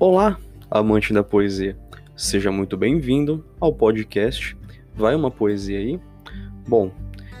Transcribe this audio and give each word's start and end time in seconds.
Olá, 0.00 0.40
amante 0.70 1.12
da 1.12 1.22
poesia. 1.22 1.76
Seja 2.16 2.50
muito 2.50 2.74
bem-vindo 2.74 3.44
ao 3.60 3.70
podcast 3.70 4.56
Vai 4.94 5.14
uma 5.14 5.30
poesia 5.30 5.78
aí? 5.78 6.00
Bom, 6.66 6.90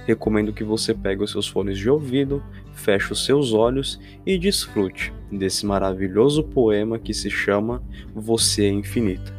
recomendo 0.06 0.52
que 0.52 0.62
você 0.62 0.92
pegue 0.92 1.22
os 1.22 1.30
seus 1.30 1.48
fones 1.48 1.78
de 1.78 1.88
ouvido, 1.88 2.42
feche 2.74 3.14
os 3.14 3.24
seus 3.24 3.54
olhos 3.54 3.98
e 4.26 4.36
desfrute 4.36 5.10
desse 5.32 5.64
maravilhoso 5.64 6.44
poema 6.44 6.98
que 6.98 7.14
se 7.14 7.30
chama 7.30 7.82
Você 8.14 8.66
é 8.66 8.68
Infinita. 8.68 9.34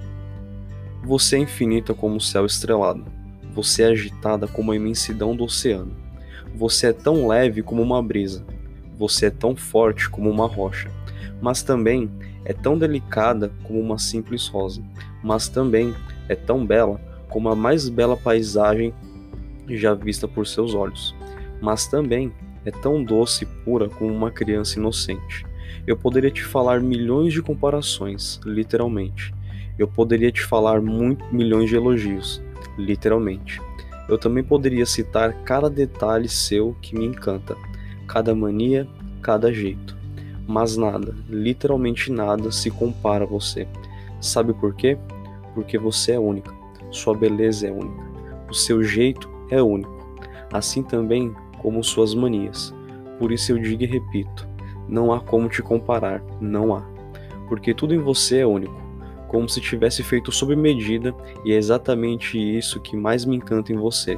Você 1.03 1.35
é 1.35 1.39
infinita 1.41 1.93
como 1.93 2.15
o 2.15 2.21
céu 2.21 2.47
estrelado. 2.47 3.05
Você 3.53 3.83
é 3.83 3.89
agitada 3.89 4.47
como 4.47 4.71
a 4.71 4.75
imensidão 4.75 5.35
do 5.35 5.43
oceano. 5.43 5.95
Você 6.55 6.87
é 6.87 6.93
tão 6.93 7.27
leve 7.27 7.61
como 7.61 7.83
uma 7.83 8.01
brisa. 8.01 8.43
Você 8.97 9.27
é 9.27 9.29
tão 9.29 9.55
forte 9.55 10.09
como 10.09 10.27
uma 10.27 10.47
rocha. 10.47 10.89
Mas 11.41 11.63
também 11.63 12.09
é 12.45 12.53
tão 12.53 12.77
delicada 12.77 13.51
como 13.63 13.79
uma 13.79 13.97
simples 13.97 14.47
rosa, 14.47 14.81
mas 15.23 15.47
também 15.47 15.93
é 16.27 16.35
tão 16.35 16.65
bela 16.65 16.99
como 17.29 17.49
a 17.49 17.55
mais 17.55 17.87
bela 17.87 18.17
paisagem 18.17 18.93
já 19.69 19.93
vista 19.93 20.27
por 20.27 20.45
seus 20.45 20.73
olhos, 20.73 21.15
mas 21.61 21.87
também 21.87 22.31
é 22.65 22.71
tão 22.71 23.03
doce 23.03 23.45
e 23.45 23.47
pura 23.63 23.89
como 23.89 24.13
uma 24.13 24.29
criança 24.29 24.77
inocente. 24.77 25.45
Eu 25.87 25.95
poderia 25.95 26.29
te 26.29 26.43
falar 26.43 26.81
milhões 26.81 27.33
de 27.33 27.41
comparações, 27.41 28.39
literalmente. 28.45 29.33
Eu 29.79 29.87
poderia 29.87 30.31
te 30.31 30.43
falar 30.43 30.81
muito, 30.81 31.23
milhões 31.33 31.69
de 31.69 31.75
elogios, 31.75 32.43
literalmente. 32.77 33.61
Eu 34.09 34.17
também 34.17 34.43
poderia 34.43 34.85
citar 34.85 35.33
cada 35.43 35.69
detalhe 35.69 36.27
seu 36.27 36.75
que 36.81 36.95
me 36.95 37.05
encanta, 37.05 37.55
cada 38.07 38.35
mania, 38.35 38.87
cada 39.21 39.53
jeito 39.53 40.00
mas 40.47 40.77
nada, 40.77 41.15
literalmente 41.29 42.11
nada 42.11 42.51
se 42.51 42.69
compara 42.69 43.23
a 43.23 43.27
você. 43.27 43.67
Sabe 44.19 44.53
por 44.53 44.75
quê? 44.75 44.97
Porque 45.53 45.77
você 45.77 46.13
é 46.13 46.19
única, 46.19 46.53
sua 46.91 47.15
beleza 47.15 47.67
é 47.67 47.71
única, 47.71 48.03
o 48.49 48.53
seu 48.53 48.83
jeito 48.83 49.29
é 49.49 49.61
único, 49.61 49.91
assim 50.51 50.83
também 50.83 51.33
como 51.59 51.83
suas 51.83 52.13
manias. 52.13 52.73
Por 53.19 53.31
isso 53.31 53.51
eu 53.51 53.59
digo 53.59 53.83
e 53.83 53.87
repito: 53.87 54.47
não 54.87 55.11
há 55.11 55.19
como 55.19 55.49
te 55.49 55.61
comparar, 55.61 56.23
não 56.39 56.75
há. 56.75 56.83
Porque 57.47 57.73
tudo 57.73 57.93
em 57.93 57.99
você 57.99 58.39
é 58.39 58.45
único, 58.45 58.79
como 59.27 59.47
se 59.47 59.59
tivesse 59.59 60.03
feito 60.03 60.31
sob 60.31 60.55
medida, 60.55 61.13
e 61.43 61.51
é 61.51 61.57
exatamente 61.57 62.37
isso 62.37 62.79
que 62.79 62.95
mais 62.95 63.25
me 63.25 63.35
encanta 63.35 63.73
em 63.73 63.77
você, 63.77 64.17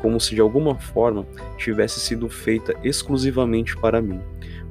como 0.00 0.20
se 0.20 0.34
de 0.34 0.40
alguma 0.40 0.76
forma 0.76 1.26
tivesse 1.56 2.00
sido 2.00 2.28
feita 2.28 2.74
exclusivamente 2.84 3.76
para 3.76 4.00
mim 4.00 4.20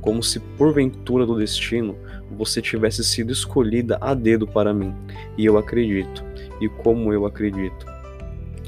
como 0.08 0.24
se 0.24 0.40
porventura 0.40 1.26
do 1.26 1.38
destino 1.38 1.94
você 2.32 2.62
tivesse 2.62 3.04
sido 3.04 3.30
escolhida 3.34 3.98
a 4.00 4.14
dedo 4.14 4.48
para 4.48 4.74
mim, 4.74 4.96
e 5.38 5.46
eu 5.46 5.58
acredito, 5.58 6.24
e 6.62 6.70
como 6.70 7.12
eu 7.12 7.26
acredito. 7.26 7.86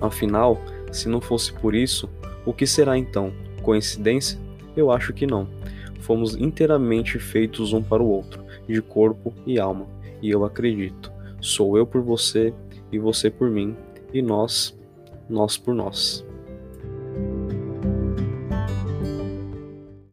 Afinal, 0.01 0.61
se 0.91 1.07
não 1.07 1.21
fosse 1.21 1.53
por 1.53 1.73
isso, 1.73 2.09
o 2.45 2.51
que 2.51 2.67
será 2.67 2.97
então? 2.97 3.31
Coincidência? 3.63 4.37
Eu 4.75 4.91
acho 4.91 5.13
que 5.13 5.25
não. 5.25 5.47
Fomos 6.01 6.35
inteiramente 6.35 7.17
feitos 7.17 7.71
um 7.71 7.81
para 7.81 8.03
o 8.03 8.09
outro, 8.09 8.43
de 8.67 8.81
corpo 8.81 9.33
e 9.45 9.57
alma, 9.57 9.87
e 10.21 10.29
eu 10.29 10.43
acredito. 10.43 11.09
Sou 11.39 11.77
eu 11.77 11.87
por 11.87 12.01
você 12.01 12.53
e 12.91 12.99
você 12.99 13.29
por 13.29 13.49
mim, 13.49 13.77
e 14.13 14.21
nós, 14.21 14.77
nós 15.29 15.57
por 15.57 15.73
nós. 15.73 16.21